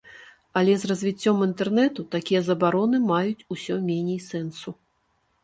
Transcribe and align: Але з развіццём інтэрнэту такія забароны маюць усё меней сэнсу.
Але 0.59 0.71
з 0.83 0.87
развіццём 0.91 1.43
інтэрнэту 1.47 2.05
такія 2.15 2.41
забароны 2.49 3.01
маюць 3.13 3.45
усё 3.59 3.79
меней 3.93 4.19
сэнсу. 4.31 4.77